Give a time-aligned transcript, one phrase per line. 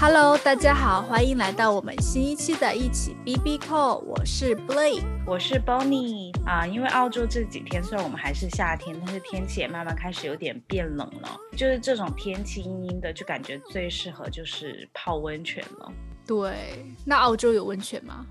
[0.00, 6.66] Hello，大家好，欢迎来到我们新一期的一起 B B Call，我是 Blake，我是 Bonnie 啊。
[6.66, 11.38] 因为澳洲这几天虽然我们还是夏天，但是天气也慢慢开始有点变冷了。
[11.54, 15.92] 就是这种天气阴阴的，就感觉最适合就是泡温泉了。
[16.26, 18.24] 对，那澳洲有温泉吗？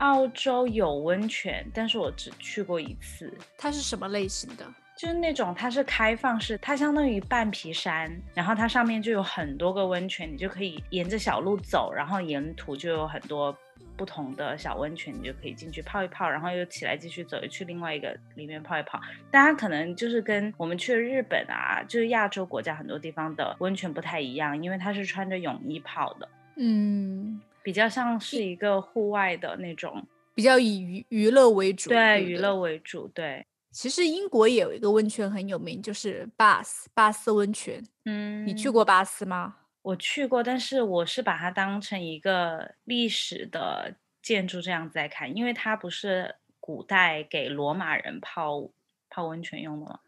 [0.00, 3.32] 澳洲有温泉，但是我只去过一次。
[3.56, 4.66] 它是什么类型的？
[4.96, 13.56] 就是那种它是开放式，它相当于半皮山，然后它上面就有很多个温泉，你就可以沿着小路走，然后沿途就有很多
[13.96, 19.00] 不同的小温泉，你就可以进去泡一泡，然后又起来继续走，又去另外一个里面泡一泡。
[19.32, 30.06] 大家可能就是跟我们去日本啊，就是亚洲国家很多地方的温泉不太一样，因为它是穿着泳衣泡的，嗯，比较像是一个户外的那种，
[30.36, 33.44] 比较以娱娱乐为主，对，娱乐为主，对。
[33.74, 37.84] 其实英国也有一个温泉很有名，就是巴斯巴斯温泉。
[38.04, 39.56] 嗯，你去过巴斯吗？
[39.82, 48.70] 我去过，但是我是把它当成一个历史的建筑这样子来看，因为它不是古代给罗马人泡
[49.10, 49.98] 泡温泉用的吗？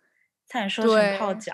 [0.49, 1.53] 差点说成泡脚，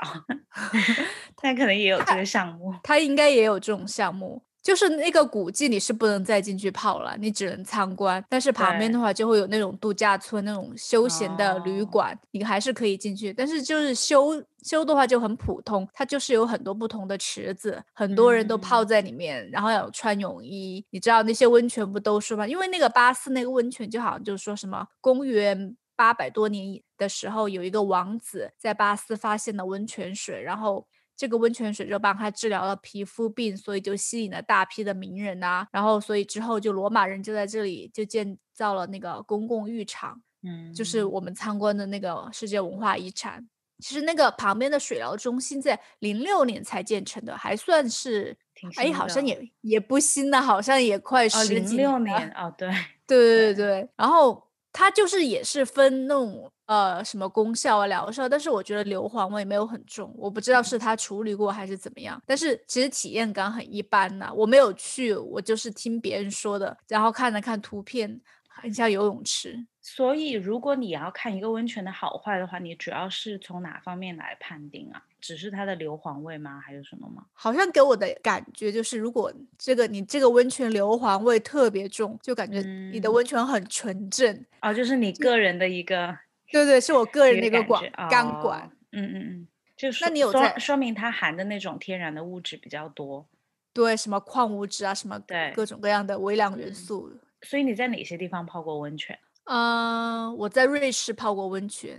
[1.40, 2.74] 但可能也有这个项目。
[2.82, 4.42] 它应该也有这种项目。
[4.62, 8.24] 就是那个古迹，你是不能再进去泡了，你只能参观。
[8.28, 13.32] 但是旁边的话就会有那种度假村、那种休闲的旅馆，你还是可以进去。
[13.32, 20.84] 但是就是修修的话就很普通，它就是有很多不同的池子，很多人都泡在里面，然后要穿泳衣。
[20.90, 22.46] 你知道那些温泉不都是吗？
[22.46, 30.86] 因为那个巴斯那个温泉就好像就是说什么公元八百多年的时候，有一个王子在巴斯发现了温泉水，然后。
[31.22, 35.64] 这个温泉水就帮他治疗了皮肤病，所以就吸引了大批的名人啊。
[35.70, 43.48] 然后，所以之后就罗马人就在这里就建造了那个公共浴场，嗯，就是我们参观的那个世界文化遗产。
[43.78, 48.36] 其实那个旁边的水疗中心在零六年才建成的，还算是，
[48.76, 52.68] 哎，好像也也不新了，好像也快十几六年哦，对，
[53.06, 53.88] 对对对。
[53.96, 56.50] 然后它就是也是分那种。
[56.66, 58.26] 呃，什么功效啊，疗效？
[58.26, 62.22] 但是我觉得硫磺味没有很重，我不知道是它处理过还是怎么样。
[62.24, 68.18] 但是其实体验感很一般呐，我没有去，我就是听别人说的，然后看了看图片，
[68.48, 69.66] 很像游泳池。
[69.82, 75.02] 所以如果你要看一个温泉的好坏的话，你主要是从哪方面来判定啊？
[75.22, 76.60] 只是它的硫磺味吗？
[76.60, 77.24] 还有什么吗？
[77.32, 82.60] 好像给我的感觉就是，如果这个你这个温泉硫磺味特别重，就感觉
[82.92, 86.18] 你的温泉很纯正啊，就是你个人的一个。
[86.50, 93.26] 对对，是我个人的一个管钢管，嗯嗯嗯，就是那你有在说明它含的那种天然的物质比较多，
[93.72, 97.10] 对，什么矿物质啊，什么对各种各样的微量元素。
[97.40, 99.18] 所以你在哪些地方泡过温泉？
[99.44, 101.98] 嗯，我在瑞士泡过温泉，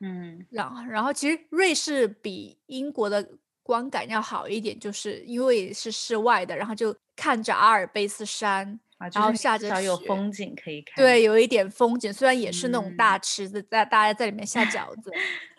[0.00, 3.26] 嗯，然后然后其实瑞士比英国的
[3.62, 8.78] 观感要好一点，就是因为是室外的，然后就看着阿尔卑斯山。
[9.14, 10.94] 然后下着雪，有风景可以看。
[10.96, 15.10] 对，有一点风景，虽然也是那种大池子，在大家在里面下饺子，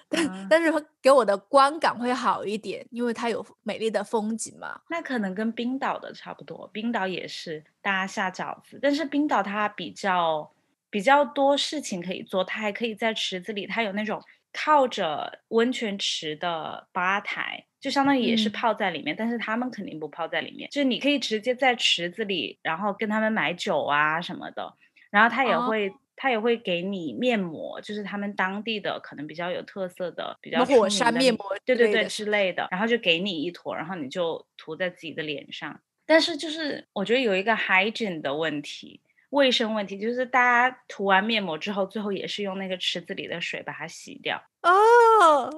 [0.48, 4.80] 但是给我的观感会好一点，因为它有美丽的风景嘛。
[4.92, 10.48] 那可能跟冰岛的差不多，冰岛也是大家下饺子，但是冰岛它比较
[10.92, 14.22] 比较多事情可以做，它还可以在池子里，它有那种
[14.54, 17.66] 靠着温泉池的吧台。
[17.80, 20.70] 就相当于也是泡在里面，但是他们肯定不泡在里面。
[20.70, 24.76] 就是你可以直接在池子里，然后跟他们买酒啊什么的，
[25.10, 35.82] 然后他也会他也会给你面膜，就是他们当地的可能比较有特色的、比较火山面膜，对对对之类的，然后就给你一坨，然后你就涂在自己的脸上。
[36.06, 39.02] 但是就是我觉得有一个 hygiene 的问题。
[39.32, 44.42] 卫生问题就是大家涂完面膜之后，最后也是用那个池子里的水把它洗掉。
[44.62, 45.50] 哦，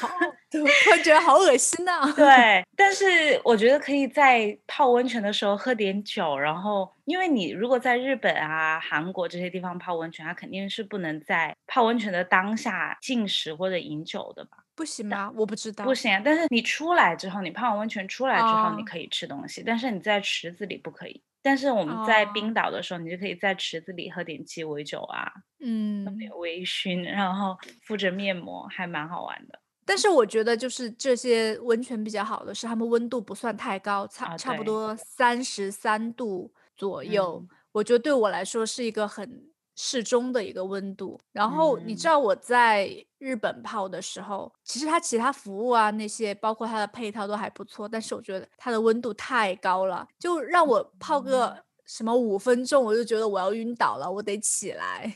[0.00, 0.08] 好，
[0.50, 2.10] 突然觉得好恶心呐。
[2.16, 14.56] 对， 但是我觉得可以在泡温泉的时候喝点酒，然后因为你如果在日本啊、韩国这些地方泡温泉，它肯定是不能在泡温泉的当下进食或者饮酒的吧？
[14.74, 15.30] 不行吗？
[15.36, 15.84] 我不知道。
[15.84, 21.20] 不行，但是你出来之后，你泡完温泉出来之后，你可以吃东西，但是你在池子里不可以。
[21.46, 29.60] 但是我们在冰岛的时候，你就可以在池子里喝点鸡尾酒啊，嗯，喝点微醺，然后敷着面膜，还蛮好玩的。
[29.84, 37.46] 但是我觉得就是这些温泉比较好的是，它们温度不算太高，差差不多三十三度左右。
[37.70, 39.50] 我觉得对我来说是一个很。
[39.76, 55.14] 适中的一个温度，然后你知道我在日本泡的时候，其实它其他服务啊那些，包括它的配套都还不错，但是我觉得它的温度太高了，就让我泡个什么五分钟，我就觉得我要晕倒了，我得起来。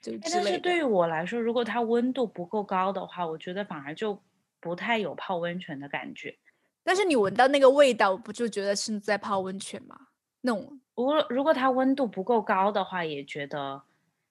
[0.00, 4.18] 就但是对于我来说，如果它温度不够高的话，我觉得反而就
[4.58, 6.34] 不太有泡温泉的感觉。
[6.82, 9.94] 但是你闻到那个味道，不就觉得是在泡温泉吗？
[10.40, 13.82] 那种，如果如果它温度不够高的话，也觉得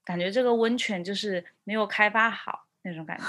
[0.09, 3.23] 感觉这个温泉就是没有开发好那种感觉。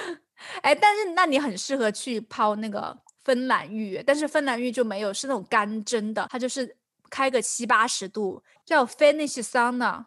[0.62, 6.74] 哎，但是那你很适合去泡那个芬兰浴，但是芬兰浴就没有，是那种干蒸的，它就是
[7.10, 10.06] 开个七八十度，叫 Finnish sauna。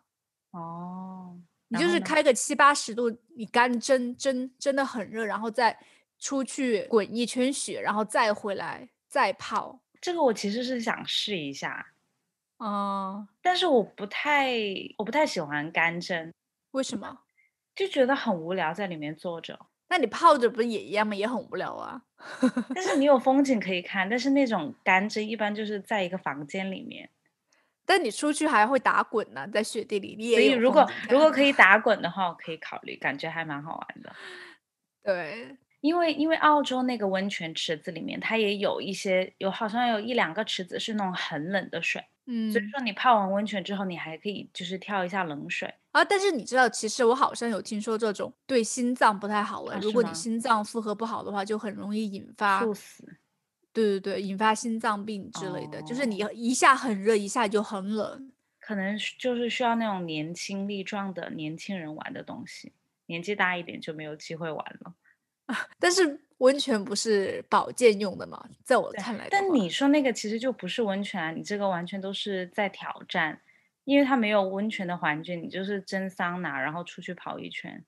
[0.49, 1.37] 哦，
[1.67, 5.77] 你就是开个七八十度，你干蒸蒸蒸的很热，然后再
[6.17, 9.79] 出去滚一圈雪，然后再回来再泡。
[10.01, 11.85] 这个我其实是想试一下，
[12.57, 14.51] 哦，但是我不太
[14.97, 16.33] 我不太喜欢干蒸，
[16.71, 17.19] 为什么？
[17.75, 19.67] 就觉得很无聊，在里面坐着。
[19.89, 21.15] 那你泡着不也一样吗？
[21.15, 22.01] 也很无聊啊。
[22.73, 27.09] 但是你有风景可以看，但是那种干蒸一般就是在一个房间里面。
[27.85, 30.15] 但你出去还会打滚呢，在雪地里。
[30.17, 34.13] 你也所以如果如果可以打滚的话，我可以考虑，感觉还蛮好玩的。
[35.05, 42.03] 对，因为因为澳洲那个温泉池子里面，它也有一些有好像有一两个池子是那种很冷的水。
[42.27, 46.03] 嗯，所以说你泡完温泉之后，你还可以就是跳一下冷水啊。
[46.03, 49.79] 但是你知道，其实我好像有听说这种对心脏不太好了。
[49.79, 53.03] 如果你心脏负荷不好的话，就很容易引发猝死。
[53.71, 55.81] 对对对，引发心脏病之类的。
[55.83, 62.73] 就是你一下很热，一下就很冷，可能就是需要那种年轻力壮的年轻人玩的东西。
[63.05, 64.93] 年纪大一点就没有机会玩了。
[65.45, 68.43] 啊 但是温泉不是保健用的吗？
[68.63, 73.39] 在我看来，但你说那个其实就不是温泉啊，你这个完全都是在挑战，
[73.85, 77.83] 因为它没有温泉的环境，你就是蒸桑拿，然后出去跑一圈。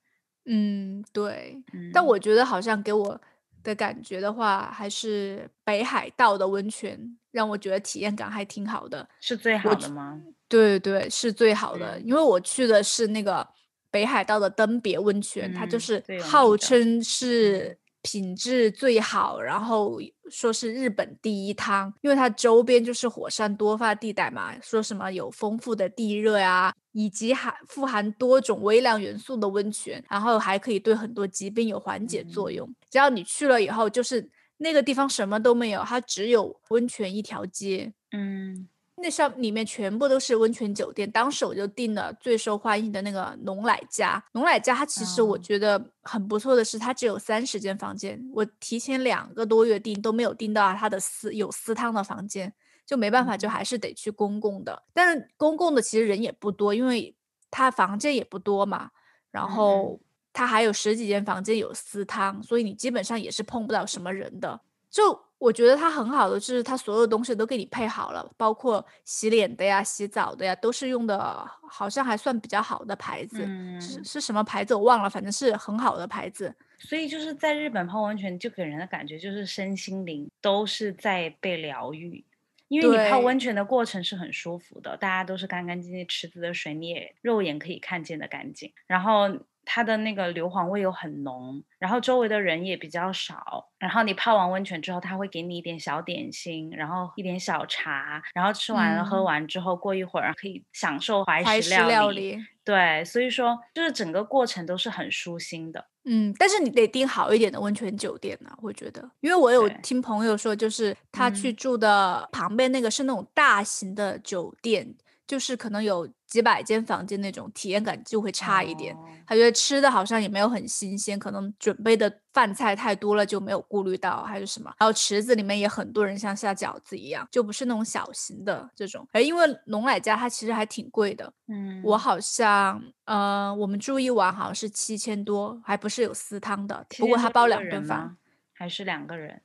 [0.46, 1.62] 嗯，对。
[1.92, 3.20] 但我觉得好像给我
[3.62, 10.20] 的感觉的话，还是北海道的温泉让我觉得体验感还挺好的，是最好的吗？
[10.48, 13.46] 对对，是最好的，因为我去的是那个。
[13.92, 20.00] 北海道的登别温泉，它就是号称是品质最好，然后
[20.30, 32.68] 说是日本第一汤，因为它周边就是火山多发地带嘛，说什么有丰富的地热呀，以及含富含多种微量元素的温泉，然后还可以对很多疾病有缓解作用。
[32.90, 37.92] 只要你去了以后，就是那个地方什么都没有，它只有温泉一条街。
[38.12, 38.68] 嗯。
[39.00, 44.22] 那上里面全部都是温泉酒店，当时我就订了最受欢迎的那个农奶家。
[44.32, 52.52] 农奶家它其实我觉得很不错的是，它只有三十间房间，我提前两个多月订都没有订到它的私有私汤的房间，
[52.84, 54.82] 就没办法，就还是得去公共的。
[54.92, 57.14] 但是公共的其实人也不多，因为
[57.50, 58.90] 它房间也不多嘛，
[59.30, 59.98] 然后
[60.32, 64.60] 它还有十几间房间有私汤，所以你基本上也是碰不到什么人的。
[64.90, 71.18] 就我觉得它很好的，就是它所有东西都给你配好了，包括洗脸的呀、洗澡的呀，都是用的，
[71.62, 73.48] 好像还算比较好的牌子。
[73.80, 76.54] 是是什么牌子我忘了，反正是很好的牌子。
[76.78, 82.22] 所以就是在日本泡温泉，就给人的感觉就是身心灵都是在被疗愈，
[82.68, 89.30] 因为你泡温泉的过程是很舒服的，大家都是干干净净，池子的水你也肉眼可以看见的干净，然后。
[89.72, 102.36] 它的那个硫磺味又很浓，然后周围的人也比较少，然后你泡完温泉之后，他会给你一点小点心，然后一点小茶，然后吃完了喝完之后，过一会儿可以享受怀石料理。
[102.64, 105.86] 对，所以说就是整个过程都是很舒心的。
[106.04, 114.96] 嗯，但是你得订好一点的温泉酒店呢，我觉得，因为我有听朋友说，就是他去住的旁边那个是那种大型的酒店。
[115.26, 118.96] 就是可能有几百间房间那种，体验感就会差一点。
[119.26, 124.72] 他觉得吃的好像也没有很新鲜，可能准备的饭菜太多了，就没有顾虑到还是什么。
[124.78, 129.04] 然后池子里面也很多人像下饺子一样，就不是那种小型的这种。
[129.12, 138.16] 而因为龙奶家它其实还挺贵的，嗯，我好像呃我们住一晚好像是七千多，还不是有私汤的，不过他包两顿饭，
[138.52, 139.42] 还是两个人，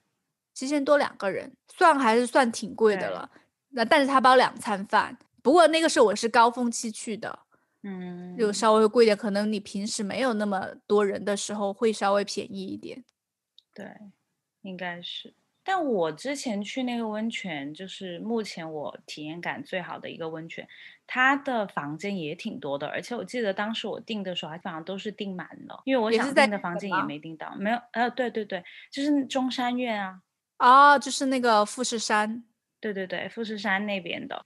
[0.54, 3.28] 七千多两个人，算还是算挺贵的了。
[3.70, 5.18] 那但是他包两餐饭。
[5.46, 7.38] 不过那个时候我是高峰期去的，
[7.84, 9.16] 嗯，就稍微贵点。
[9.16, 13.06] 可能你平时没有那么多人的时候会稍微便宜一点。
[13.72, 13.86] 对，
[14.64, 15.36] 应该是。
[15.64, 20.68] 但我之前去那个温泉，就是目前我体验感最好的一个温泉，
[21.06, 27.56] 它的房间也挺多的，而且我记得当时我订的时候，基本上都是订满了，因为我想订的房间也没订到。
[27.60, 30.22] 没有，呃，对对对，就是中山苑啊。
[30.58, 32.44] 哦，就是那个富士山。
[32.82, 34.44] 对对对，富士山那边的。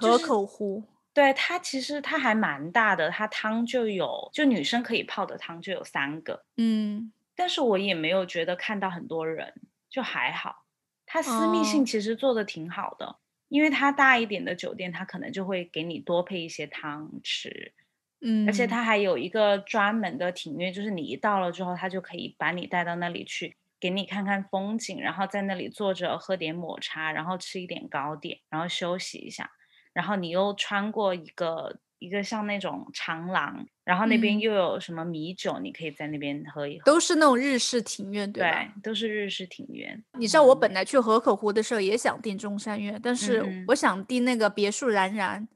[0.00, 9.54] 河口湖，对它其实它还蛮大的，它汤就有，就女生可以泡的汤就有三个，嗯，但是我也没有觉得看到很多人，
[9.90, 10.64] 就还好。
[11.04, 13.16] 它私密性其实做的挺好的，
[13.48, 17.72] 因为它大一点的酒店，它可能就会给你多配一些汤吃，
[18.20, 23.56] 嗯，而且它还有一个专门的庭院，就是你一到了之后，它就可以把你带到那里去。
[23.80, 29.48] 给你看看风景，然后在那里坐着喝点抹茶，然后吃一点糕点，然后休息一下，
[29.98, 36.84] 然后你又穿过一个一个像那种长廊，然后那边嗯又有什么米酒，你可以在那边喝一喝。
[36.84, 38.48] 都是那种日式庭院，对吧？
[38.48, 40.00] 对，都是日式庭院。
[40.16, 45.48] 你知道我嗯本来去河口湖的时候也想订中山院，但是我想订那个别墅冉冉，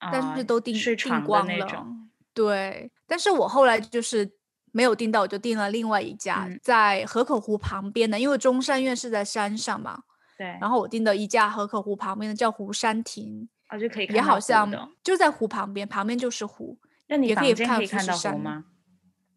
[0.00, 1.96] 但啊是都订订光了那种。。
[2.32, 4.28] 对，但是我后来就是
[4.72, 10.02] 没有订到，我就订了另外一家，嗯在河口湖旁边的，因为中山院是在山上嘛，
[10.36, 14.70] 对，然后我订的一家河口湖旁边的叫湖山亭，啊就可以看也好像。
[15.02, 16.78] 就在湖旁边，旁边就是湖。
[17.08, 18.64] 那你也可以房间看富可以看到山吗？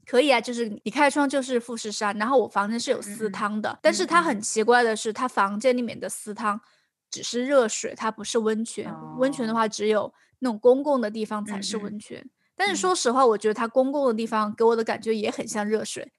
[0.05, 6.59] 可以啊，就是你开窗就是富士山，然后我房间是有私汤的，但是它嗯很奇怪的是，它房间里面的私汤
[7.11, 8.89] 只是热水，它不是温泉。
[9.17, 12.25] 温泉的哦话，只有那种公共的地方才是温泉。
[12.55, 16.09] 但是嗯说实话，我觉得它公共的地方给我的感觉也很像热水，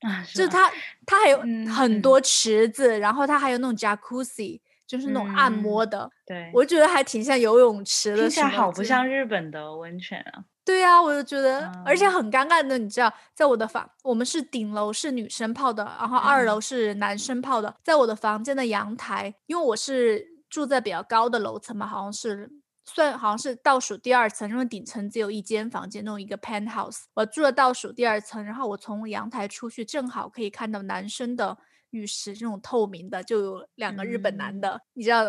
[0.00, 0.72] 啊，就是它
[1.04, 1.38] 它还有
[1.70, 4.58] 很多池子，然后它还有那种 jacuzzi，
[4.96, 10.44] 就是那种按摩嗯的，对，我觉得还挺像游泳池的听起来好不像日本的温泉啊。
[10.64, 12.06] 对啊，我就觉得，而且。
[12.06, 16.46] 嗯很尴尬的，你知道，在我的房，我们是顶楼是女生泡的，然后二嗯。
[16.46, 22.48] 楼是男生泡的，在我的房间的阳台，因为我是住在比较高的楼层嘛，好像是
[22.84, 31.58] 算好像是倒数第二层，因为顶层只有一间房间，那种一个 penthouse，我住了倒数第二层，然后我从阳台出去，正好可以看到男生的
[31.94, 35.24] 浴室，这种透明的，就有两个日本男嗯的，你知道。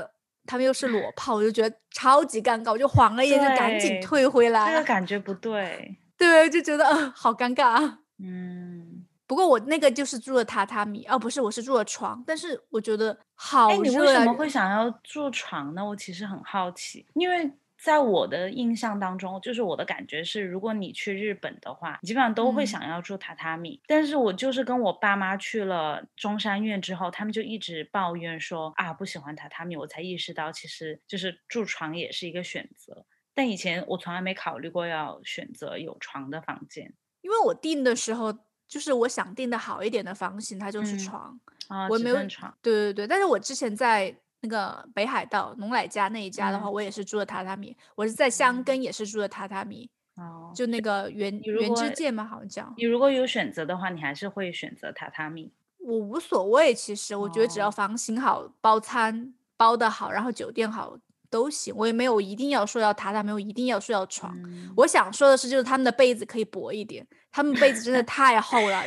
[0.48, 4.72] 他们又是裸泡，我就觉得超级尴尬，我就晃了一眼，就赶紧退回来。
[4.72, 5.98] 这个感觉不对。
[6.16, 8.00] 对，就觉得呃好尴尬啊。
[8.20, 15.84] 嗯，不过我那个就是住了榻榻米，哦，不是，我是住了床，但是我觉得好哎，你为什么会想要住床呢？
[15.84, 17.52] 我其实很好奇，因为
[17.86, 23.80] 在我的印象当中，就是我的感觉是，如果你去日本的话，你基本上都会嗯想要住榻榻米。
[23.86, 33.06] 但是我就是跟我爸妈去了中山院之后，他们就一直抱怨说啊不喜欢榻榻米，我才意识到其实就是住床也是一个选择。
[33.36, 38.34] 但以前我从来没考虑过要选择有床的房间因为我订的时候，
[38.68, 41.40] 就是我想订的好一点的房型，它就是嗯床。
[41.68, 42.52] 啊，我没有床。
[42.64, 44.16] 对对对，但是我之前在
[44.46, 47.76] 那个北海道农乃家那一家的话，嗯我也是住的榻榻米。
[47.96, 52.74] 我是在香根也是住的榻榻米，哦，就那个原原之果界嘛，好像叫。
[52.78, 55.52] 你如果有选择的话，你还是会选择榻榻米。
[55.80, 60.96] 我无所谓，其实我觉得只要哦房型好、包餐包的好，然后酒店好
[61.32, 61.74] 都行。
[61.76, 64.36] 我也没有一定要说要榻榻米，我一定要说要床。
[64.44, 68.84] 嗯我想说的是，就是他们的被子可以薄一点，他们被子真的太厚了，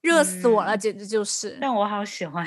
[0.00, 1.58] 热死我了，嗯简直就是。
[1.60, 2.44] 但我好喜欢，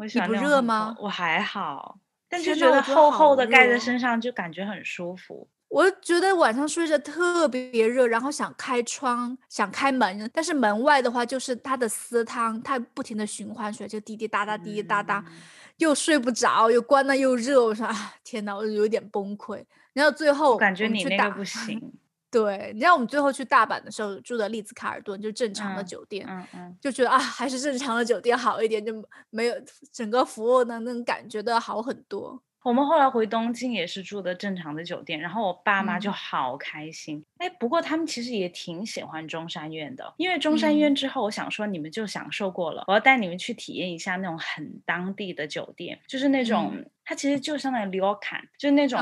[0.00, 5.46] 我喜你不热吗我还好，但就天觉得厚厚的盖在身上就感觉很舒服。
[5.68, 15.32] 我觉得晚上睡着特别热，然后想开窗，想开门，但是门外的话就是它的私汤，它不停的循环水，就滴滴答答，滴滴答答，嗯
[15.76, 19.62] 又睡不着，又关了又热，我说啊，天呐，我有点崩溃。
[19.92, 21.92] 然后最后我感觉你那个不行。
[22.30, 28.92] 对，你知道我们最后去大阪的时候住的丽兹卡尔顿，就正常的嗯酒店，嗯嗯，就觉得啊，还是正常的酒店好一点，就
[29.30, 29.54] 没有
[29.92, 32.40] 整个服务的那种感觉都要好很多。
[32.62, 37.24] 我们后来回东京也是住的正常的酒店，然后我爸妈就嗯好开心。
[37.38, 49.00] 哎、不过他们其实也挺喜欢中山院的，因为中山苑嗯之后，我想说你们就享受过了，我要带你们去体验一下那种很当地的酒店，就是那种、嗯它其实就相当于 ryokan，就是那种。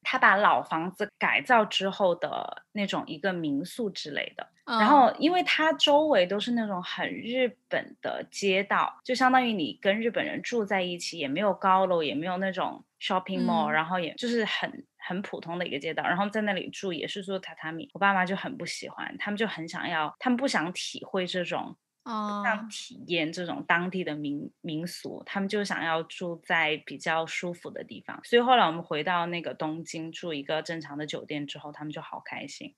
[0.00, 4.86] 啊他把老房子改造之后的那种一个民宿之类的，然嗯。
[4.88, 13.72] 后因为它周围都是那种很日本的街道，就相当于你跟日本人住在一起，也没有高楼，也没有那种 shopping mall，、嗯。
[13.72, 21.76] 然后也就是很很普通的一个街道，然后在那里住也是住榻榻米，我爸妈就很不喜欢，他们就很想要，他们不想体会这种。
[22.10, 32.74] 啊像体验这种当地的民民俗，他们就想要住在比较舒服的地方，所以后来我们回到那个东京住一个正常的酒店之后，他们就好开心，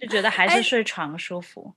[0.00, 1.74] 就觉得还哎是睡床舒服。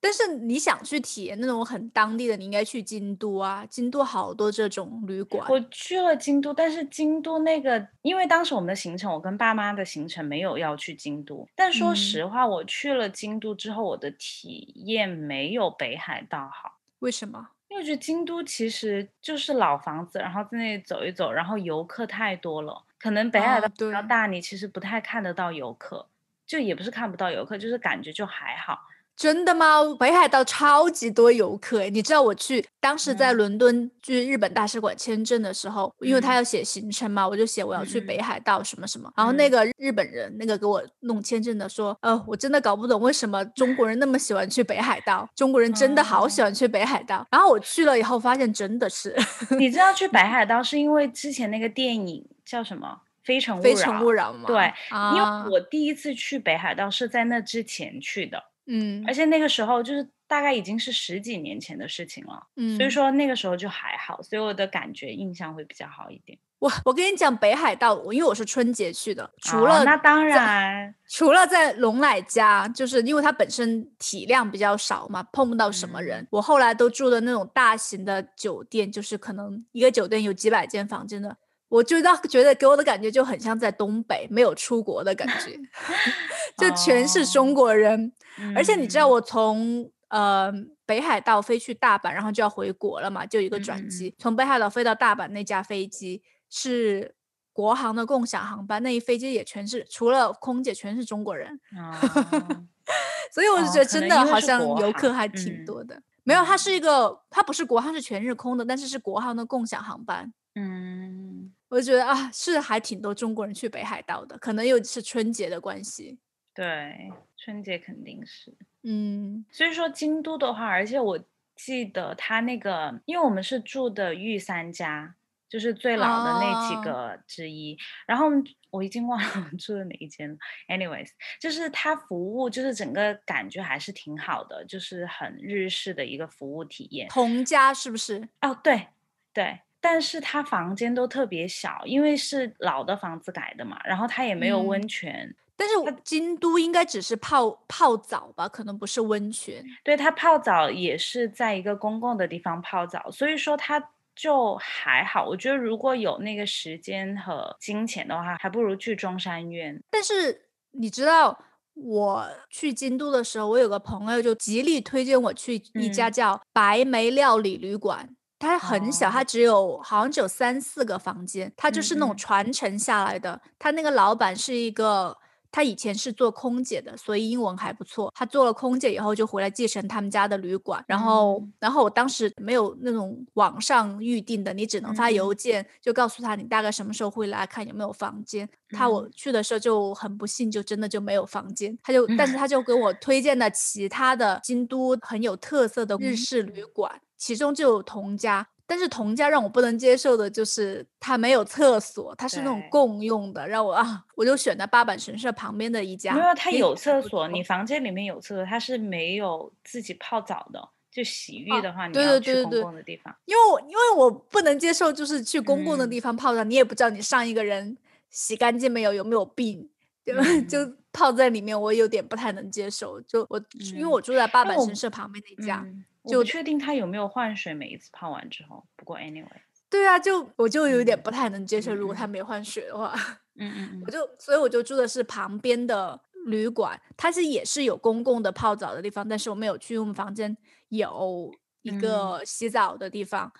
[0.00, 5.44] 但是你想去体验那种很当地的，你应该去京都啊，京都好多这种旅馆。
[5.50, 11.48] 我去了京都，但是京都那个，因为当时我们的行程，我跟爸妈的行程没有要去京都。
[11.56, 16.78] 但说嗯实话，我去了京都之后，我的体验没有北海道好。
[17.00, 17.48] 为什么？
[17.68, 22.84] 因为我觉得京都其实就是老房子，然后在那里走一走，然后游客太多了。
[22.98, 26.06] 可能北海哦道比较对大，你其实不太看得到游客，
[26.46, 28.78] 就也不是看不到游客，就是感觉就还好。
[29.16, 29.80] 真的吗？
[29.98, 39.10] 北海道超级多游客你知道我去当时在伦敦去日本大使馆签证的时候，因为他要写行程嘛，我就写我要去北海道什么什么。
[39.16, 47.26] 然后那个日本人那个给我弄签证的说，呃，我真的搞不懂为什么中国人那么喜欢去北海道，中国人真的好喜欢去北海道。
[47.30, 49.16] 然后我去了以后发现真的是，
[49.58, 53.00] 你知道去 北海道是因为之前那个电影叫什么？
[53.24, 54.44] 非诚勿扰非诚勿扰吗？
[54.46, 54.72] 对，
[55.16, 58.40] 因为我第一次去北海道是在那之前去的。
[58.66, 66.38] 嗯，而且那个时候就是大概已经是十几年前的事情了，嗯，所以说那个时候就还好，所以我的感觉印象会比较好一点。
[66.58, 76.26] 我我跟你讲，北海道，因为我是春节去的，除了那当然，除了在龙奶家，就是因为它本身体量比较少嘛，碰不到什么人。
[76.30, 81.36] 我后来都住的那种大型的酒店，就是可能一个酒店有几百间房间的。
[81.68, 85.58] 我就让觉得给我的感觉就很像在东北没有出国的感觉，
[86.56, 88.12] 就全是中国人，
[88.54, 90.52] 而且你知道我从呃
[90.84, 97.14] 北海道飞去大阪，然后就要回国了嘛，就一个转机，从北海道飞到大阪那架飞机是
[97.52, 101.60] 国航的共享航班，那一飞机也全是除了空姐全是中国人，
[103.32, 106.02] 所以我就觉得真的好像游客还挺多的。
[106.22, 110.32] 没有，它是一个它不是国航是全日空的，但是是国航的共享航班。
[110.54, 111.52] 嗯。
[111.68, 116.16] 我就觉得啊，是还挺多中国人去北海道的，可能又是春节的关系。
[116.54, 118.54] 对，春节肯定是。
[118.82, 121.18] 嗯，所以说京都的话，而且我
[121.54, 125.14] 记得他那个，因为我们是住的御三家，
[125.48, 127.76] 就是最老的那几个之一。
[128.06, 128.26] 然后
[128.70, 130.36] 我已经忘了我们住的哪一间了。
[130.68, 131.08] Anyways，
[131.40, 137.08] 就是他服务，就是整个感觉还是挺好的，就是很日式的一个服务体验。
[137.08, 138.28] 同家是不是？
[138.40, 138.88] 哦，对，
[139.32, 139.60] 对。
[139.80, 145.34] 但是他房间都特别小，因为是老的房子改的嘛，然后他也没有温泉。
[145.56, 149.64] 但是京都应该只是泡泡澡吧，可能不是温泉。
[149.82, 153.82] 对他泡澡也是在一个公共的地方泡澡，所以说他
[154.14, 155.26] 就还好。
[155.26, 159.82] 我觉得如果有那个时间和金钱的话，还不如去中山院。
[159.90, 161.38] 但是你知道
[161.74, 168.08] 我去京都的时候，我有个朋友就极力推荐我去一家叫白梅料理旅馆。
[168.38, 173.40] 它很小，它只有好像只有三四个房间，它就是那种传承下来的。
[173.58, 175.16] 它那个老板是一个，
[175.56, 178.12] 他以前是做空姐的，所以英文还不错。
[178.14, 180.84] 他做了空姐以后就回来继承他们家的旅馆。
[180.86, 188.46] 然后，然后我当时没有那种网上预定的，你只能发邮件，就告诉他你大概什么时候会来看有没有房间。
[188.68, 191.74] 他我去的时候就很不幸，就真的就没有房间。
[191.82, 197.00] 他就，但是他就给我推荐了其他的京都很有特色的日式旅馆。
[197.16, 206.12] 其中就有同家，但是同家让我不能接受的就是它没有厕所，它是那种共用的，让我啊， 我就选的八坂神社旁边的一家。
[206.14, 210.68] 没有，它有厕所，你房间里面有厕所，它是没有自己泡澡的。
[210.90, 213.14] 就洗浴的话，你要去公共的地方。
[213.26, 217.76] 因为我因为我不能接受，就是去公共的地方泡澡，你也不知道你上一个人
[218.10, 219.68] 洗干净没有，有没有病，
[220.04, 220.14] 就
[220.48, 222.98] 就泡在里面，我有点不太能接受。
[223.02, 223.38] 就我
[223.74, 225.64] 因为我住在八坂神社旁边那家。
[226.08, 228.64] 就确定他有没有换水，每一次泡完之后。
[228.76, 229.26] 不过 anyway，
[229.68, 232.94] 对啊，就我就有点不太能接受，如果他没换水的话。
[233.34, 233.82] 嗯嗯嗯。
[233.86, 240.36] 我就所以我就住的是旁边的旅馆，它是也是有公共的泡澡的地方，但是我没有去我们房间
[240.68, 243.32] 有一个洗澡的地方。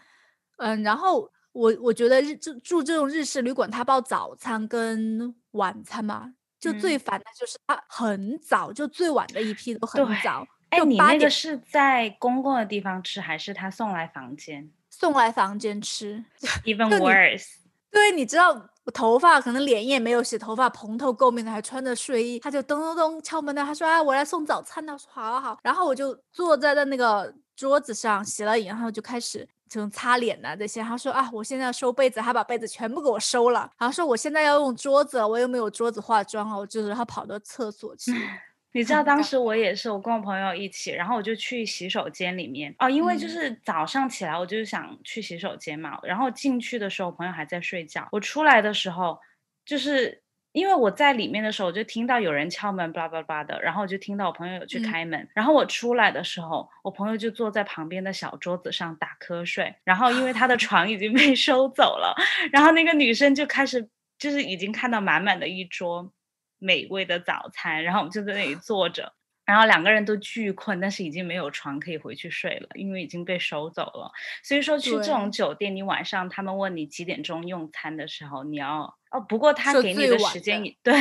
[0.59, 10.47] 嗯，然后我我觉得日住住这种日式旅馆，它包早餐跟晚餐嘛，就最烦的就是它很早，就最晚的一批都很早。
[10.77, 14.71] 哎，你那个是在公共的地方吃，还是他送来房间？
[14.91, 16.25] 送来房间吃，
[16.65, 17.57] even worse。
[17.91, 18.53] 对，你知道
[18.85, 30.83] 我头发可能脸也没有洗，头发蓬头垢面的，还穿着睡衣，他就咚咚咚敲门的，他说：“啊，我来送早餐的。”我说：“好好好。”然后我就坐在的那个桌子上洗了然后就开始就擦脸呐这些。
[30.83, 38.12] 他说：“啊，我现在要收被子，他把被子全部给我收了。”然后说：“我现在要用桌子，我又没有桌子化妆啊。”我就是他跑到厕所去。
[38.77, 45.99] 你知道当 时我也是，我跟我朋友一起，然后我就去洗手间里面哦，因为就是早上起来，我就是想去洗手间嘛。
[46.03, 48.07] 然后进去的时候，我朋友还在睡觉。
[48.12, 49.19] 我出来的时候，
[49.65, 53.59] 就是因为我在里面的时候，我就听到有人敲门，叭叭叭的。
[53.62, 55.27] 然后我就听到我朋友有去开门。
[55.35, 59.75] 然后我出来的时候，我朋友就坐在旁边的小桌子上打瞌睡。
[59.85, 62.15] 然后因为他的 床已经被收走了，
[62.53, 66.12] 然后那个女生就开始就是已经看到满满的一桌。
[66.59, 69.12] 美味的早餐，然后我们就在那里坐着，
[69.45, 74.11] 然后两个人都巨困，但是已经没有床可以回去睡了，因为已经被收走了。
[74.42, 80.95] 所以说去这种酒店，你晚上他们问你几点钟用餐的时候，你要哦，不过他给你的时间也， 对，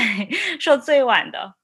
[0.59, 1.55] 说最晚的，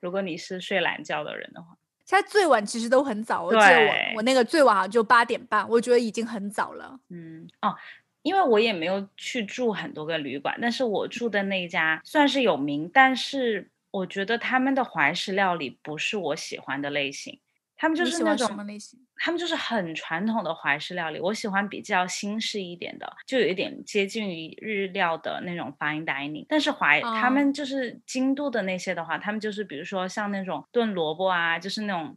[0.00, 1.76] 如果你是睡懒觉的人的话。
[2.04, 6.98] 现在最晚其实都很早，我记得我我那个最晚好像就八点半，我觉得已经很早了。
[7.08, 7.74] 嗯哦，
[8.22, 17.38] 因为我也没有去住很多个旅馆，但是我住的那一家算是有名，但是我觉得他们的怀石料理不是我喜欢的类型。
[17.74, 19.00] 他们就是那种什么类型？
[19.16, 21.18] 他们就是很传统的怀石料理。
[21.18, 26.46] 我喜欢比较新式一点的，就有一点接近于日料的那种 fine dining。
[26.48, 32.16] 但是怀他们就是京都的那些的话，他们就是比如说像那种炖萝卜啊，就是那种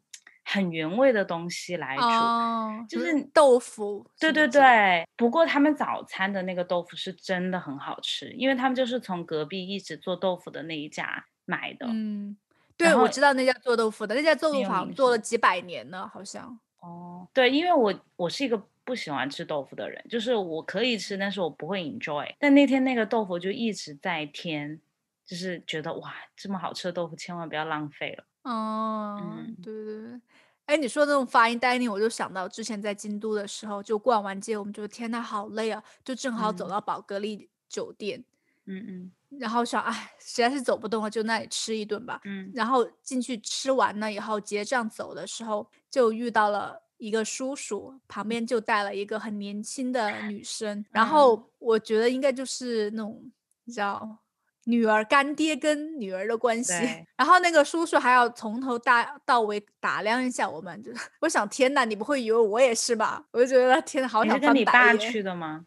[0.56, 4.10] 很原味的东西来煮，就是豆腐。
[4.20, 5.06] 对对对。
[5.18, 11.86] 不过他们早餐的那个豆腐是真的很好吃，因为他们就是从隔壁一直做豆腐的那一家买的。
[11.90, 12.38] 嗯。
[12.78, 16.60] 对，我知道那家做豆腐的，那家做豆腐好像做了几百年了，好像。
[16.82, 22.30] 哦，对，因为我我是一个不喜欢吃豆腐的人，就是我可以吃，但是我不会 enjoy。
[22.38, 24.80] 但那天那个豆腐就一直在添，
[25.26, 28.26] 就是觉得哇，这么好吃的豆腐千万不要浪费了。
[28.44, 29.20] 哦，
[29.64, 30.22] 对对对，
[30.66, 38.24] 哎，你说那种 fine dining，我就想到之前在京都的时候，就逛完街，我们觉得天呐，好累啊，就正好走到宝格丽酒店。
[38.66, 39.12] 嗯嗯。
[39.40, 42.22] 然后想，哎，实在是走不动了，就那里吃一顿吧。
[42.24, 50.84] 嗯，然后进去吃完了以后结账走的时候，就遇到了一个叔叔，旁边就带了一个很年轻的女生。
[50.90, 53.32] 然后我觉得应该就是那种，
[53.66, 54.18] 你知道，
[54.66, 56.74] 女儿干爹跟女儿的关系。
[57.18, 63.26] 然后那个叔叔还要从头大到尾打量一下我们，就是 我想，天呐，你不会以为我也是吧？
[63.32, 64.54] 我就觉得天呐，好想翻白眼。
[64.54, 65.66] 你跟你爸去的吗？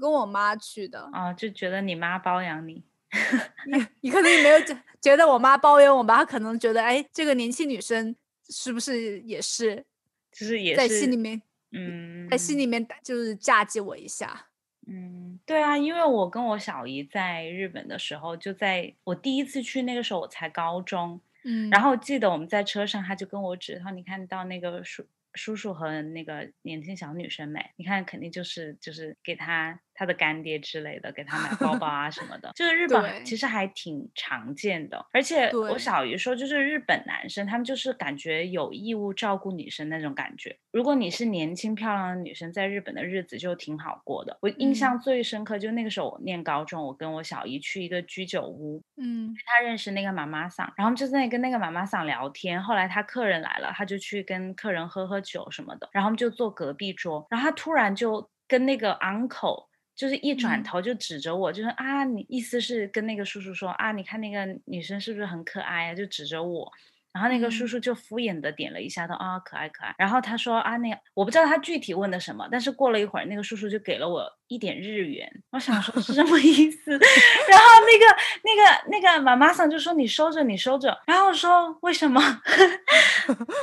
[0.00, 1.08] 跟我妈去的。
[1.12, 2.84] 啊，就觉得你妈包养你。
[3.70, 6.16] 你你可能也没有觉觉得我妈包养我吧？
[6.16, 8.14] 她可能觉得，哎，这个年轻女生
[8.48, 9.84] 是不是也是，
[10.32, 14.46] 就是也在心里面，嗯，在心里面就是嫁接我一下。
[14.86, 27.70] 嗯，对啊，因为我跟我小姨在日本的时候，就在我第一次去那个时候我才高中，嗯，然后记得我们在车上，他就跟我指，他说你看到那个叔叔叔和那个年轻小女生没？
[27.76, 29.80] 你看肯定就是就是给他。
[29.94, 35.04] 他的干爹之类的给他买包包 啊什么的，就是日本其实还挺常见的。
[35.12, 40.56] 而且我小姨说，就是日本男生他们就是感觉有义务照顾女生那种感觉。
[40.72, 44.36] 如果你是年轻漂亮的女生，在日本的日子就挺好过的。
[44.40, 52.60] 我印象最深刻就那个时候我念高中，我跟我小姨去一个居酒屋，嗯，她认识那个妈妈桑，然后就在跟那个妈妈桑聊天。
[52.60, 59.66] 后来她客人来了，她就去跟客人喝喝酒什么的，然后就坐隔壁桌，然后她突然就跟那个 uncle。
[59.94, 65.94] 就是一转头就指着我，就是啊，你意思是跟那个叔叔说啊，你看那个女生是不是很可爱啊？
[65.94, 66.72] 就指着我。
[67.14, 69.94] 然后那个叔叔就敷衍的点了一下，他啊可爱可爱。
[69.96, 75.30] 然后他说啊那我不知道他具体问的什么，但是过了一会儿，那个叔叔就给了我一点日元。
[75.52, 76.90] 我想说是什么意思？
[76.90, 81.00] 然后那个那个那个妈妈桑就说你收着你收着。
[81.06, 82.20] 然后我说为什么？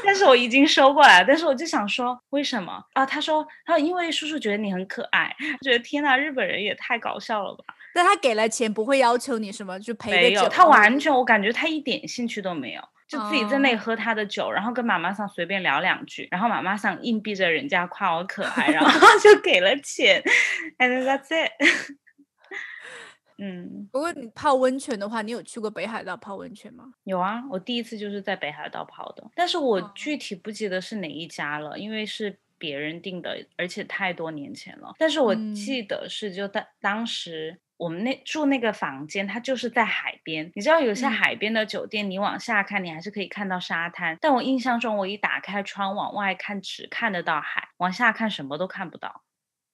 [0.06, 1.26] 但是我已经收过来了。
[1.28, 3.06] 但是我就想说为什么啊？
[3.06, 7.76] 他说他说因为叔叔觉得你很可爱，觉得天呐，日本人也太搞笑了吧？
[7.94, 12.82] 但他给了钱不会要求你什么就赔没有，他完全我感觉他一点兴趣都没有。
[13.12, 20.24] 就自己在那里喝他的酒，然后跟妈妈桑随便聊两句，然后妈妈桑硬逼着人家夸我可爱，然后 就给了钱
[20.78, 21.52] ，and that's it。
[23.38, 26.94] 嗯，不过你泡温泉的话，你有去过北海道泡温泉吗？
[27.04, 34.94] 有啊，我第一次就是在北海道泡的，但是我具体不记得是哪一家了，因为是别人订的，而且太多年前了。
[34.98, 37.60] 但是我记得是就当当时。
[37.82, 40.52] 我们那住那个房间，它就是在海边。
[40.54, 44.16] 你知道有些海边的酒店，你往下看，你还是可以看到沙滩。
[44.22, 49.24] 但我印象中，我一打开窗往外看，只看得到海，往下看什么都看不到，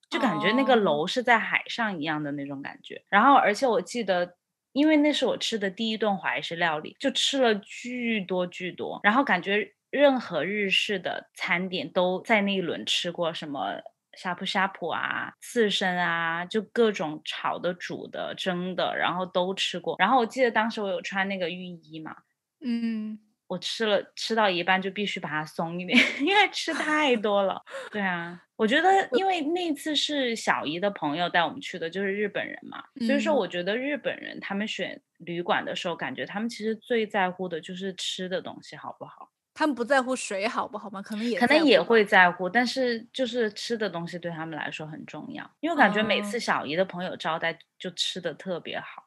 [0.10, 3.04] 就感觉那个楼是在海上一样的那种感觉。
[3.10, 4.38] 然后，而且我记得，
[4.72, 9.02] 因为那是我吃的第一顿怀石料理，就吃了巨多巨多。
[9.04, 13.82] 然后感觉任何日式的餐点都在那一轮吃过，什么。
[14.17, 19.95] 呷哺呷哺啊，刺身啊，就各种炒的、煮的、蒸的，然后都吃过。
[19.99, 22.15] 然后我记得当时我有穿那个浴衣嘛，
[22.62, 27.63] 嗯，我吃了吃到一半就必须把它松一点，因为吃太多了。
[27.91, 39.30] 对啊，我觉得因为那次是小姨的朋友带我们去的，就是日本人嘛，所以说我觉得日本人他们选旅馆的时候，感觉他们其实最在乎的就是吃的东西好不好。
[39.58, 41.02] 他们不在乎水好不好吗？
[41.02, 45.43] 可能也可能也会在乎，但是就是吃的东西对他们来说很重要。
[45.62, 49.04] 因为我感觉每次小姨的朋友招待就吃的特别好，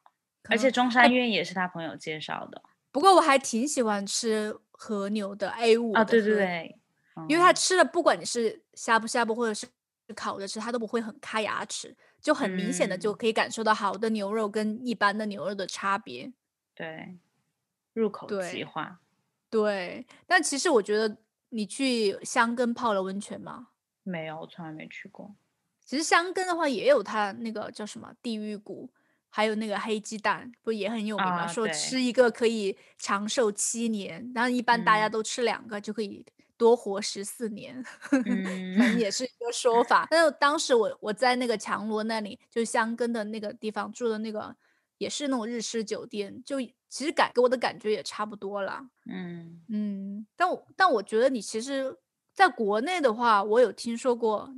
[0.49, 2.61] 而且中山院也是他朋友介绍的。
[2.91, 6.77] 不过我还挺喜欢吃和牛的 A 五啊，对对对，
[7.29, 9.65] 因为他吃的不管你是呷哺呷哺或者是
[10.13, 16.33] 烤着吃，它都不会很卡牙齿，就很明显的就可以感受到好的牛肉跟一般的牛肉的差别。
[16.75, 17.15] 对，
[17.93, 18.99] 入口即化。
[19.51, 21.17] 对，但其实我觉得
[21.49, 23.67] 你去香根泡了温泉吗？
[24.03, 25.35] 没有，我从来没去过。
[25.85, 28.89] 其实香根的话也有它那个叫什么地狱谷，
[29.29, 31.45] 还有那个黑鸡蛋，不也很有名吗？
[31.45, 40.07] 说吃一个可以长寿七年，然后一般大家都吃两个就可以多活十四年， 反正也是一个说法。
[40.11, 44.55] 但是当时我我在那个强罗那里，就香根的那个地方住的那个，
[44.97, 46.57] 也是那种日式酒店，就
[46.91, 48.85] 其实感给我的感觉也差不多了。
[49.07, 51.97] 嗯嗯，但我但我觉得你其实
[52.33, 54.53] 在国内的话，我有听说过。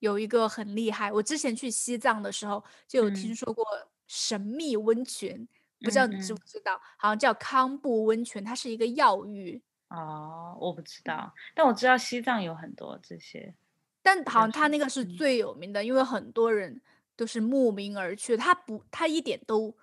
[0.00, 3.64] 有一个很厉害，我之前去西藏的时候就有听说过
[4.06, 5.48] 神秘温泉，
[5.80, 6.78] 不知道你知不知道？
[6.98, 9.60] 好像叫康布温泉，它是一个药浴。
[9.88, 13.54] 哦，我不知道，但我知道西藏有很多这些，
[14.02, 16.82] 但好像它那个是最有名的，因为很多人
[17.16, 18.36] 都是慕名而去。
[18.36, 19.74] 它不，它一点都，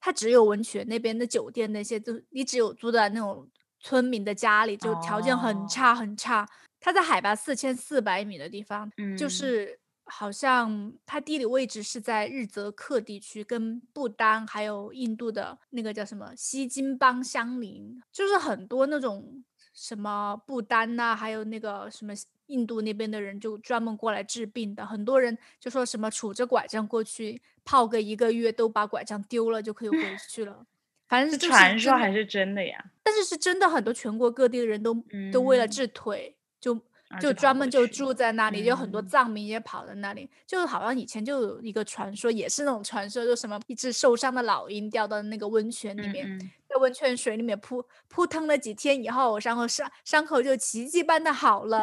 [0.00, 6.48] 它只有温泉那边的酒店那些，就你只有住在那种村民的家里，就条件很差很差。
[6.80, 22.14] 它在海拔四千四百米的地方，就是好像它地理位置是在日则克地区，跟不丹还有印度的那个叫什么西金邦相邻，就是很多那种什么不丹呐，还有那个什么
[22.50, 29.96] 印度那边的人就专门过来治病的，很多人就说什么杵着拐杖过去泡个一个月，都把拐杖丢了就可以回
[30.28, 30.66] 去了，
[31.08, 32.84] 反正是传说还是真的呀？
[33.02, 34.94] 但是是真的，很多全国各地的人都
[35.32, 36.36] 都为了治腿。
[36.60, 36.78] 就
[37.18, 40.28] 就专门就住在那里，有很多藏民也跑到那里。
[40.46, 51.82] 就好像以前就有一个传说，也是那种传说，就什么一只受伤的老鹰掉到那个温泉里面，在温泉水里面扑扑腾了几天以后，然后伤伤口就奇迹般的好了。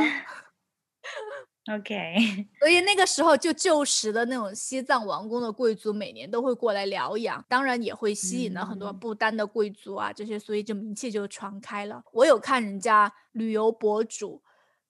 [1.74, 2.15] OK，
[2.60, 12.02] 所以那个时候就旧时的那种西藏王宫的贵族每年都会过来疗养，当然也会吸引了很多不丹的贵族啊这些，所以就名气就传开了。
[12.13, 14.41] 我有看人家旅游博主。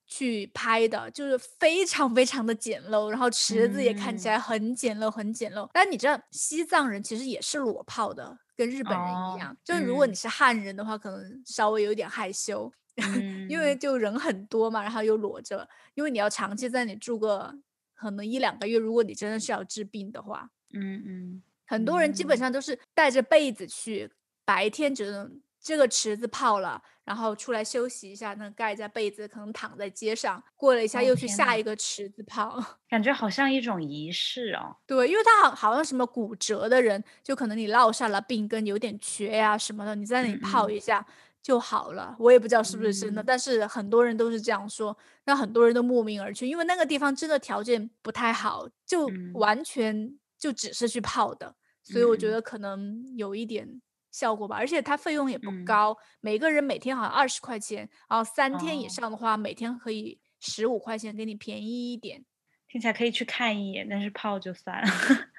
[0.08, 5.70] 去拍的，就是非常非常的简陋，然后池子也看起来很简陋，很简陋。
[5.74, 9.56] 但你知道，西藏人其实也是裸泡的，跟日本人一样。
[9.66, 12.72] 就是如果你是汉人的话，可能稍微有点害羞，
[13.50, 17.54] 因为就人很多嘛，然后又裸着，因为你要长期在那里住个
[17.94, 24.10] 可能一两个月，如果你真的是要治病的话，嗯嗯，很多人基本上都是带着被子去，
[24.46, 25.42] 白天只能。
[25.68, 30.42] 这个池子泡了，然后出来休息一下，那盖在被子，可能躺在街上。
[30.56, 34.78] 过了一下，又去下一个池子泡， 感觉好像一种仪式哦。
[34.86, 41.06] 对，因为他好好像什么骨折的人，就可能你落下了病根，有点瘸呀什么的，你在那里泡一下
[41.44, 42.16] 就好了。
[42.18, 44.98] 我也不知道是不是真的，但是很多人都是这样说。
[45.26, 51.54] 那很多人都慕名而去，因为那个地方真的条件不太好，就完全就只是去泡的。
[51.84, 53.82] 所以我觉得可能有一点。
[54.18, 62.26] 效果吧，而且它费用也不高，每个人每天好像二十块钱，然后三天以上的话，每天可以十五块钱，给你便宜一点。
[62.68, 64.90] 听起来可以去看一眼，但是泡就算了。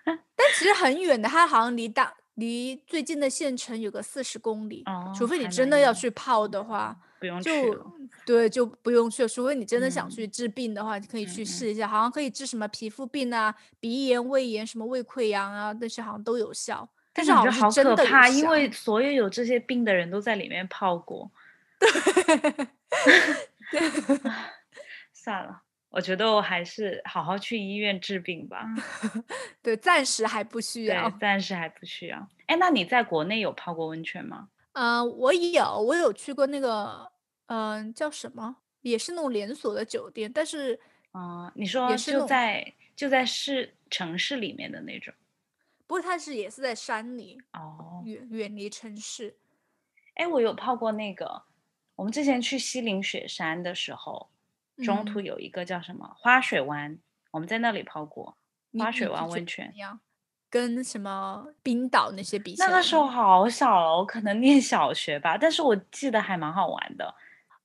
[0.04, 7.50] 但其实很远的，它好像离大离最近的县城有个四十公里，除非你真的要去泡的话，不用去。
[8.24, 9.28] 对，就不用去了。
[9.28, 16.88] 除非你真的想去治病的话，你可以去试一下，好像可以治什么皮肤病啊、鼻炎、胃炎、什么胃溃疡啊，那些好像都有效。
[17.18, 21.30] 但是我觉得好可怕，因为所有有这些病的人都在里面泡过。
[23.70, 23.80] 对，
[25.12, 28.64] 算了，我觉得我还是好好去医院治病吧。
[29.60, 31.10] 对，暂时还不需要。
[31.20, 32.28] 暂时还不需要。
[32.46, 34.48] 哎，那你在国内有泡过温泉吗？
[34.74, 37.10] 嗯，我有，我有去过那个，
[37.46, 38.56] 嗯，叫什么？
[38.82, 40.78] 也是那种连锁的酒店，但是，
[41.12, 45.12] 嗯，你说就在就在市城市里面的那种。
[45.88, 49.34] 不过它是也是在山里哦，远远离城市。
[50.16, 51.42] 哎，我有泡过那个，
[51.96, 54.28] 我们之前去西岭雪山的时候，
[54.84, 56.98] 中途有一个叫什么花水湾，
[57.30, 58.36] 我们在那里泡过
[58.78, 59.72] 花水湾温泉。
[60.50, 67.14] 跟什么冰岛那些比起来，那个时候好小了，我可能念小学吧，但是我记得还蛮好玩的。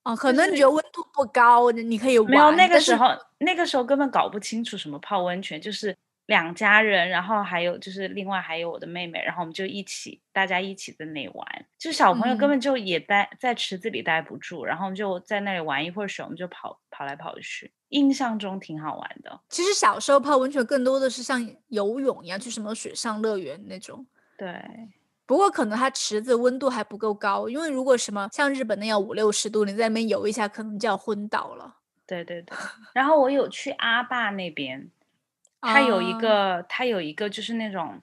[0.03, 2.31] 哦，可能你觉得温度不高，你可以玩。
[2.31, 3.07] 没有那个时候，
[3.39, 5.93] 那个时候根本搞不清楚什么泡温泉，就是。
[6.25, 11.65] 两家人，然后还有就是另外还有我的妹妹，然后我们就一起，大家一起在那里玩。
[11.77, 17.73] 就小朋友根本就也待在池子里待不住，然后就在那里玩一会儿水，我们就跑跑来跑去。
[17.89, 19.39] 印象中挺好玩的。
[19.49, 24.05] 其实小时候泡温泉更多的是像游泳一样，去什么水上乐园那种。
[24.38, 24.55] 对。
[25.25, 31.77] 不过可能它池子温度还不够高，因为如果什么像日本那样五六十度，你在那边游一下，可能就要昏倒了。
[32.05, 32.57] 对对对。
[32.93, 34.89] 然后我有去阿坝那边。
[35.63, 38.02] 它有一个，它有一个，就是那种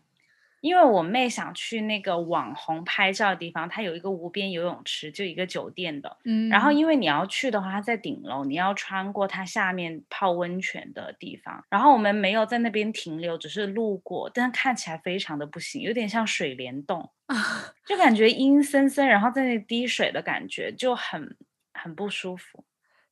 [0.60, 6.18] 因为我妹想去那个网红拍照的地方，它有一个无边游泳池，就一个酒店的。
[6.24, 11.64] 嗯，然后因为你要去的话，它在顶楼，你要穿过它下面泡温泉的地方。
[11.70, 21.36] 然后我们没有在那边停留，只是路过，但看起来非常的不行，有点像水帘洞 啊，就感觉阴森森，然后在那滴水的感觉就很
[21.72, 22.62] 很不舒服。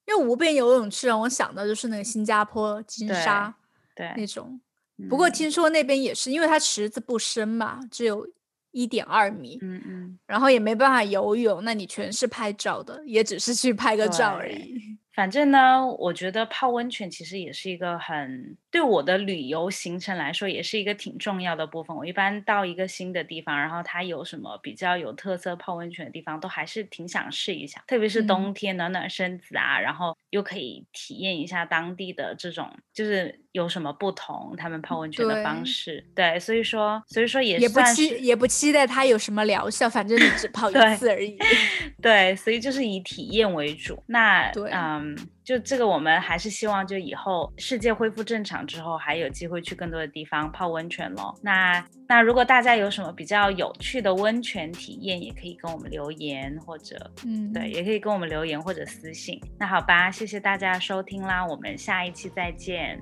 [0.07, 3.55] 因为无边游泳池让我想到就是那个新加坡金沙
[3.99, 4.61] 对那种。
[5.09, 8.29] 不过听说那边也是，因为它池子不深嘛，只有
[8.73, 14.99] 一点二米，嗯嗯，然后也没办法游泳，那你全是拍照的，也只是去拍个照而已。
[15.15, 21.97] 反正呢，我觉得泡温泉其实也是一个很对我的旅游行程来说，也是一个挺重要的部分。
[21.97, 27.83] 我一般到一个新的地方，然后它有什么比较有特色泡温泉的地方，都还是挺想试一下。
[27.89, 36.05] 特别是冬天暖暖身子啊，然后又可以体验一下当地的这种，就是有什么不同，他们泡温泉的方式。
[36.15, 41.37] 对，所以说，所以说也也不期也不期待它有什么疗效，反正你只 泡一次而已。
[42.03, 44.03] 对，所以就是以体验为主。
[44.07, 45.17] 那对，嗯。
[45.49, 51.35] 就这个，我们还是希望，就以后世界恢复正常之后，还有机会去更多的地方泡温泉咯。
[51.43, 59.41] 那那如果大家有什么比较有趣的温泉体验，也可以跟我们留言，或者嗯，对，也可以跟我们留言或者私信。
[59.59, 63.01] 那好吧，谢谢大家收听啦，我们下一期再见，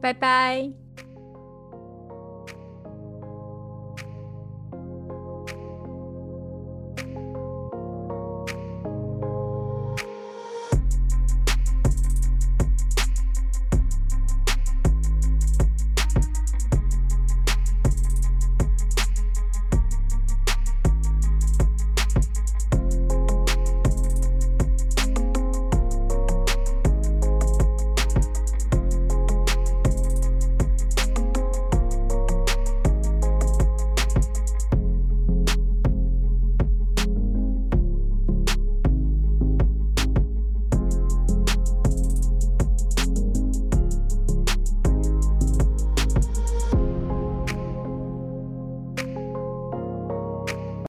[0.00, 0.87] 拜拜。